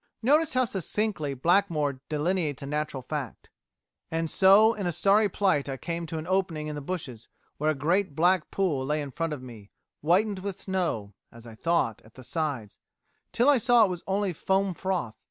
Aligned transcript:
Notice 0.23 0.55
how 0.55 0.65
succinctly 0.65 1.35
Blackmore 1.35 2.01
delineates 2.09 2.63
a 2.63 2.65
natural 2.65 3.03
fact, 3.03 3.51
"And 4.09 4.31
so 4.31 4.73
in 4.73 4.87
a 4.87 4.91
sorry 4.91 5.29
plight 5.29 5.69
I 5.69 5.77
came 5.77 6.07
to 6.07 6.17
an 6.17 6.25
opening 6.25 6.65
in 6.65 6.73
the 6.73 6.81
bushes 6.81 7.27
where 7.59 7.69
a 7.69 7.75
great 7.75 8.15
black 8.15 8.49
pool 8.49 8.83
lay 8.83 8.99
in 8.99 9.11
front 9.11 9.31
of 9.31 9.43
me, 9.43 9.69
whitened 9.99 10.39
with 10.39 10.59
snow 10.59 11.13
(as 11.31 11.45
I 11.45 11.53
thought) 11.53 12.01
at 12.03 12.15
the 12.15 12.23
sides, 12.23 12.79
till 13.31 13.47
I 13.47 13.59
saw 13.59 13.83
it 13.85 13.89
was 13.91 14.01
only 14.07 14.33
foam 14.33 14.73
froth 14.73 15.13